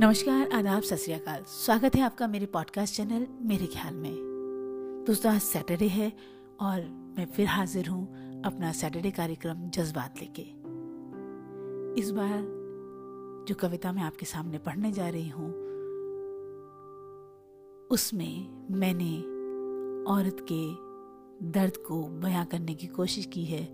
नमस्कार, 0.00 0.50
आदाब, 0.50 0.82
सत 0.82 0.96
स्वागत 1.48 1.94
है 1.96 2.02
आपका 2.02 2.26
मेरे 2.26 2.46
पॉडकास्ट 2.46 2.96
चैनल 2.96 3.26
मेरे 3.40 3.66
ख्याल 3.66 3.94
में। 3.94 4.12
दोस्तों, 5.06 5.34
आज 5.34 5.40
सैटरडे 5.40 5.88
है 5.88 6.12
और 6.60 6.80
मैं 7.18 7.26
फिर 7.26 7.46
हाजिर 7.46 7.88
हूँ 7.88 8.42
अपना 8.42 8.72
सैटरडे 8.72 9.10
कार्यक्रम 9.10 9.70
जज्बात 9.70 10.14
लेके। 10.20 10.42
इस 12.00 12.10
बार 12.10 12.42
जो 13.48 13.54
कविता 13.54 13.92
मैं 13.92 14.02
आपके 14.02 14.26
सामने 14.26 14.58
पढ़ने 14.58 14.92
जा 14.92 15.08
रही 15.08 15.28
हूँ, 15.28 15.48
उसमें 17.90 18.66
मैंने 18.70 19.18
औरत 20.12 20.46
के 20.52 20.64
दर्द 21.50 21.76
को 21.76 22.02
बयां 22.02 22.44
करने 22.44 22.74
की 22.74 22.86
कोशिश 22.86 23.26
की 23.26 23.44
है। 23.44 23.64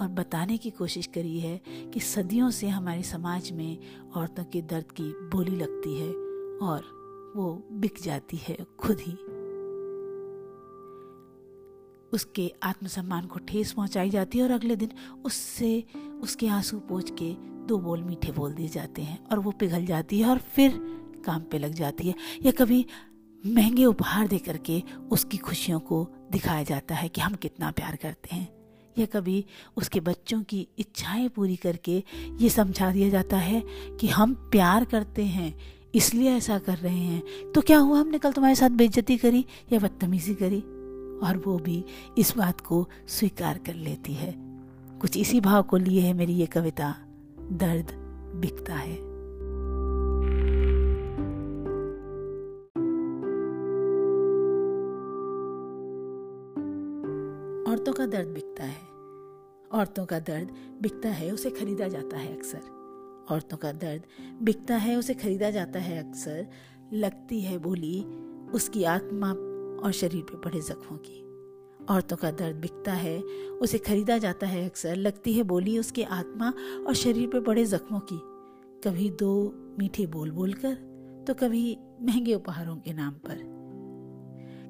और 0.00 0.08
बताने 0.08 0.56
की 0.56 0.70
कोशिश 0.70 1.06
करी 1.06 1.40
है 1.40 1.60
कि 1.94 2.00
सदियों 2.00 2.50
से 2.50 2.68
हमारे 2.68 3.02
समाज 3.02 3.52
में 3.52 3.78
औरतों 4.16 4.44
के 4.44 4.62
दर्द 4.62 4.92
की 4.92 5.04
बोली 5.04 5.56
लगती 5.56 5.98
है 5.98 6.08
और 6.68 7.04
वो 7.36 7.68
बिक 7.72 7.94
जाती 8.02 8.36
है 8.36 8.56
खुद 8.78 9.00
ही। 9.00 9.12
उसके 12.12 12.52
आत्मसम्मान 12.62 13.26
को 13.26 13.38
ठेस 13.38 13.72
पहुंचाई 13.72 14.10
जाती 14.10 14.38
है 14.38 14.44
और 14.44 14.50
अगले 14.50 14.76
दिन 14.76 14.88
उससे, 15.24 15.84
उसके 16.22 16.48
आँसू 16.48 16.78
पोछ 16.78 17.10
के 17.10 17.34
दो 17.66 17.78
बोल 17.78 18.02
मीठे 18.02 18.32
बोल 18.32 18.54
दिए 18.54 18.68
जाते 18.68 19.02
हैं 19.02 19.26
और 19.26 19.38
वो 19.38 19.50
पिघल 19.50 19.86
जाती 19.86 20.20
है 20.20 20.28
और 20.28 20.38
फिर 20.38 20.70
काम 21.26 21.42
पे 21.42 21.58
लग 21.58 21.72
जाती 21.72 22.08
है। 22.08 22.14
या 22.42 22.52
कभी 22.52 22.86
महँगे 23.46 23.84
उपहार 23.84 24.28
दे 24.28 24.38
करके 24.38 24.82
उसकी 25.12 25.36
खुशियों 25.36 25.80
को 25.80 26.08
दिखाया 26.32 26.62
जाता 26.62 26.94
है 26.94 27.08
कि 27.08 27.20
हम 27.20 27.34
कितना 27.34 27.70
प्यार 27.70 27.96
करते 27.96 28.36
हैं। 28.36 28.63
या 28.98 29.06
कभी 29.06 29.44
उसके 29.76 30.00
बच्चों 30.00 30.42
की 30.42 30.68
इच्छाएँ 30.78 31.28
पूरी 31.28 31.56
करके 31.56 32.04
ये 32.40 32.48
समझा 32.48 32.92
दिया 32.92 33.08
जाता 33.08 33.36
है 33.36 33.62
कि 34.00 34.06
हम 34.06 34.34
प्यार 34.34 34.84
करते 34.84 35.24
हैं, 35.24 35.58
इसलिए 35.94 36.30
ऐसा 36.30 36.58
कर 36.58 36.76
रहे 36.76 36.98
हैं। 36.98 37.52
तो 37.52 37.60
क्या 37.60 37.78
हुआ 37.78 38.00
हमने 38.00 38.18
कल 38.18 38.32
तुम्हारे 38.32 38.54
साथ 38.54 38.70
बेइज्जती 38.70 39.16
करी 39.16 39.44
या 39.72 39.78
बदतमीजी 39.78 40.34
करी? 40.34 40.60
और 41.26 41.42
वो 41.46 41.58
भी 41.58 41.84
इस 42.18 42.36
बात 42.36 42.60
को 42.60 42.88
स्वीकार 43.08 43.58
कर 43.58 43.74
लेती 43.74 44.12
है। 44.12 44.34
कुछ 45.00 45.16
इसी 45.16 45.40
भाव 45.40 45.62
को 45.62 45.76
लिए 45.76 46.00
है 46.00 46.12
मेरी 46.12 46.32
ये 46.32 46.46
कविता। 46.46 46.96
दर्द 47.52 47.92
बिकता 48.40 48.74
है। 48.74 49.13
औरतों 57.74 57.92
का 57.92 58.06
दर्द 58.06 58.28
बिकता 58.28 58.64
है। 58.64 58.80
औरतों 59.72 60.06
का 60.06 60.18
दर्द 60.18 60.50
बिकता 60.82 61.08
है, 61.08 61.30
उसे 61.30 61.50
खरीदा 61.50 61.88
जाता 61.88 62.16
है 62.16 62.36
अक्सर। 62.36 62.58
औरतों 63.30 63.56
का 63.56 63.72
दर्द 63.72 64.02
बिकता 64.42 64.76
है, 64.76 64.96
उसे 64.96 65.14
खरीदा 65.14 65.50
जाता 65.50 65.78
है 65.78 66.08
अक्सर। 66.08 66.46
लगती 66.92 67.40
है 67.40 67.58
बोली, 67.58 68.04
उसकी 68.54 68.84
आत्मा 68.84 69.30
और 69.84 69.92
शरीर 69.92 70.22
पे 70.22 70.36
पड़े 70.36 70.60
जख्मों 70.60 70.98
की। 70.98 71.22
औरतों 71.84 72.16
का 72.16 72.30
दर्द 72.30 72.56
बिकता 72.56 72.92
है, 72.92 73.22
उसे 73.62 73.78
खरीदा 73.78 74.18
जाता 74.18 74.46
है 74.46 74.68
अक्सर। 74.68 74.96
लगती 74.96 75.32
है 75.32 75.42
बोली, 75.42 75.78
उसकी 75.78 76.02
आत्मा 76.02 76.52
और 76.86 76.94
शरीर 76.94 77.28
पे 77.28 77.40
पड़े 77.40 77.64
जख्मों 77.64 78.00
की। 78.00 78.20
कभी 78.88 79.10
दो 79.10 79.52
मीठे 79.78 80.06
बोल 80.06 80.30
बोलकर 80.30 80.74
तो 81.26 81.34
कभी 81.34 81.78
महँगे 82.02 82.34
उपहारों 82.34 82.76
के 82.76 82.92
नाम 82.92 83.12
पर। 83.12 83.53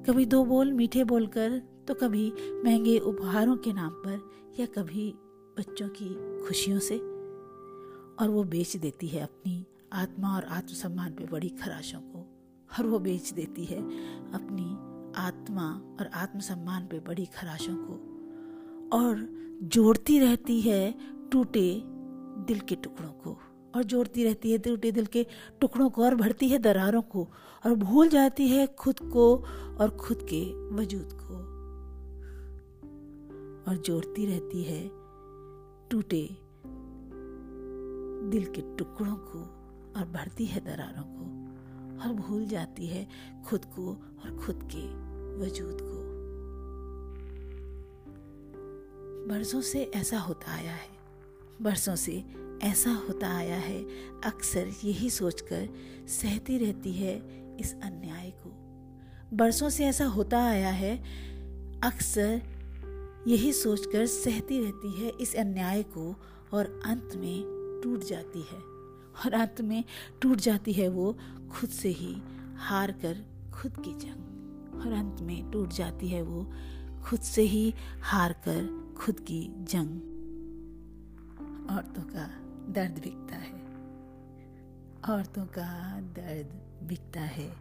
कभी 0.07 0.25
दो 0.25 0.45
बोल 0.45 0.73
मीठे 0.73 1.03
बोलकर 1.03 1.61
तो 1.87 1.93
कभी 1.93 2.33
महँगे 2.65 2.99
उपहारों 2.99 3.57
के 3.57 3.73
नाम 3.73 3.89
पर, 3.89 4.29
या 4.59 4.65
कभी 4.65 5.13
बच्चों 5.57 5.87
की 5.89 6.09
खुशियों 6.47 6.79
से। 6.79 6.97
और 8.19 8.29
वो 8.29 8.43
बेच 8.43 8.75
देती 8.77 9.07
है 9.07 9.23
अपनी 9.23 9.65
आत्मा 9.93 10.35
और 10.35 10.43
आत्मसम्मान 10.43 11.11
पे 11.11 11.25
बड़ी 11.25 11.49
खराशों 11.49 11.99
को। 11.99 12.19
और 12.79 12.85
वो 12.85 12.99
बेच 12.99 13.33
देती 13.33 13.65
है 13.65 13.79
अपनी 14.31 14.65
आत्मा 15.21 15.95
और 15.99 16.09
आत्मसम्मान 16.13 16.87
पे 16.87 16.99
बड़ी 16.99 17.25
खराशों 17.25 17.75
को। 17.75 17.93
और 18.97 19.27
जोड़ती 19.63 20.19
रहती 20.19 20.61
है 20.61 20.95
टूटे 21.31 21.83
दिल 22.47 22.59
के 22.59 22.75
टुकड़ों 22.75 23.11
को। 23.11 23.37
और 23.75 23.83
जोड़ती 23.83 24.23
रहती 24.23 24.51
है 24.51 24.57
टूटे 24.57 24.91
दिल 24.91 25.05
के 25.05 25.25
टुकड़ों 25.61 25.89
को 25.89 26.03
और 26.03 26.15
भरती 26.15 26.49
है 26.49 26.57
दरारों 26.57 27.01
को 27.01 27.27
और 27.65 27.75
भूल 27.75 28.09
जाती 28.09 28.47
है 28.47 28.67
खुद 28.67 28.99
को 28.99 29.37
और 29.81 29.89
खुद 29.89 30.27
के 30.33 30.69
वजूद 30.75 31.09
को। 31.13 31.55
और 33.71 33.77
जोड़ती 33.77 34.25
रहती 34.25 34.63
है 34.63 34.89
टूटे 35.89 36.29
दिल 38.29 38.45
के 38.45 38.61
टुकड़ों 38.75 39.15
को 39.15 39.39
और 39.99 40.05
भरती 40.05 40.45
है 40.45 40.65
दरारों 40.65 41.03
को 41.03 41.25
और 42.01 42.15
भूल 42.15 42.45
जाती 42.45 42.87
है 42.87 43.07
खुद 43.45 43.65
को 43.65 43.91
और 44.25 44.37
खुद 44.45 44.69
के 44.75 44.85
वजूद 45.45 45.77
को। 45.81 46.05
बरसों 49.29 49.61
से 49.61 49.91
ऐसा 49.95 50.19
होता 50.19 50.51
आया 50.51 50.71
है। 50.71 51.04
बरसों 51.61 51.95
से 51.95 52.23
ऐसा 52.63 52.91
होता 52.91 53.35
आया 53.35 53.55
है, 53.55 53.83
अक्सर 54.21 54.67
यही 54.83 55.09
सोचकर 55.09 55.69
सहती 56.07 56.57
रहती 56.57 56.93
है 56.93 57.17
इस 57.57 57.75
अन्याय 57.83 58.31
को। 58.31 58.51
बरसों 59.37 59.69
से 59.69 59.85
ऐसा 59.85 60.05
होता 60.05 60.45
आया 60.45 60.69
है, 60.69 60.97
अक्सर 61.83 62.41
यही 63.27 63.53
सोचकर 63.53 64.05
सहती 64.05 64.59
रहती 64.59 64.91
है 64.91 65.11
इस 65.21 65.35
अन्याय 65.35 65.83
को 65.83 66.15
और 66.53 66.81
अंत 66.85 67.09
में 67.15 67.41
टूट 67.83 68.03
जाती 68.03 68.39
है। 68.39 68.75
और 69.25 69.33
अंत 69.33 69.61
में 69.61 69.83
टूट 70.21 70.37
जाती 70.37 70.73
है 70.73 70.87
वो 70.87 71.17
खुद 71.51 71.69
से 71.69 71.89
ही 71.89 72.17
हार 72.55 72.91
कर 72.91 73.25
खुद 73.53 73.71
की 73.71 73.93
जंग। 73.93 74.21
और 74.81 74.91
अंत 74.91 75.21
में 75.21 75.51
टूट 75.51 75.69
जाती 75.69 76.07
है 76.07 76.21
वो 76.21 76.51
खुद 77.03 77.19
से 77.19 77.41
ही 77.41 77.73
हार 78.01 78.33
कर 78.33 78.93
खुद 78.97 79.19
की 79.19 79.49
जंग। 79.57 80.14
औरतों 81.69 82.03
का 82.03 82.27
दर्द 82.73 82.99
बिकता 82.99 83.35
है। 83.35 83.53
औरतों 85.09 85.45
का 85.45 85.99
दर्द 86.01 86.51
बिकता 86.87 87.21
है, 87.21 87.53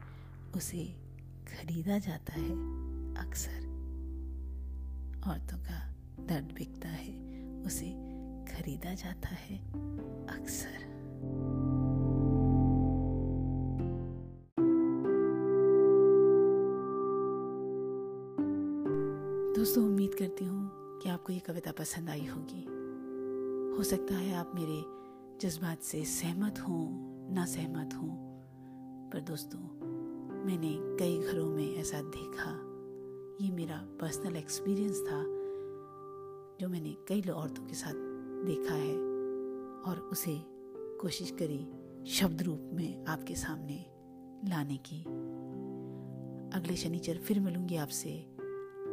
उसे 0.56 0.84
खरीदा 1.48 1.98
जाता 1.98 2.32
है 2.32 2.50
अक्सर। 3.14 3.62
औरतों 5.30 5.58
का 5.58 5.78
दर्द 6.20 6.52
बिकता 6.54 6.88
है, 6.88 7.12
उसे 7.62 7.90
खरीदा 8.52 8.94
जाता 8.94 9.28
है 9.28 9.58
अक्सर। 10.26 10.78
दोस्तों, 19.56 19.84
उम्मीद 19.84 20.14
करती 20.14 20.44
हूँ 20.44 20.70
कि 21.02 21.08
आपको 21.08 21.32
ये 21.32 21.38
कविता 21.38 21.72
पसंद 21.72 22.10
आई 22.10 22.26
होगी। 22.26 22.73
हो 23.78 23.82
सकता 23.82 24.14
है 24.14 24.34
आप 24.34 24.52
मेरे 24.54 24.84
जज्बात 25.40 25.80
से 25.80 26.04
सहमत 26.04 26.58
हों 26.58 26.86
ना 27.34 27.44
सहमत 27.44 27.90
हों। 27.94 28.08
पर 29.10 29.20
दोस्तों, 29.20 29.58
मैंने 30.44 30.78
कई 30.98 31.18
घरों 31.18 31.46
में 31.46 31.74
ऐसा 31.74 32.02
देखा। 32.02 32.50
ये 33.44 33.52
मेरा 33.52 33.86
पर्सनल 34.00 34.36
एक्सपीरियंस 34.36 35.00
था, 35.00 35.22
जो 36.60 36.68
मैंने 36.68 36.96
कई 37.08 37.22
औरतों 37.22 37.64
के 37.64 37.74
साथ 37.74 37.92
देखा 38.44 38.74
है। 38.74 38.94
और 39.90 40.08
उसे 40.12 40.40
कोशिश 40.76 41.30
करी 41.42 41.70
शब्द 42.10 42.42
रूप 42.42 42.70
में 42.72 43.06
आपके 43.06 43.34
सामने 43.34 43.86
लाने 44.50 44.76
की। 44.76 45.02
अगले 46.58 46.76
शनिचर 46.76 47.16
फिर 47.16 47.40
मिलूँगी 47.40 47.76
आपसे 47.76 48.18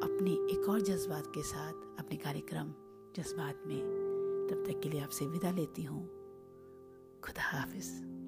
अपने 0.03 0.31
एक 0.31 0.70
और 0.70 0.81
जज्बात 0.81 1.28
के 1.28 1.44
साथ, 1.44 1.74
अपने 1.74 2.18
कार्यक्रम 2.18 2.74
जज्बात 3.16 3.64
में। 3.68 4.00
तब 4.51 4.63
तक 4.67 4.79
के 4.79 4.89
लिए 4.89 5.01
आपसे 5.01 5.28
विदा 5.28 5.51
लेती 5.51 5.84
हूँ। 5.84 6.08
खुदा 7.23 7.41
हाफिज़। 7.41 8.21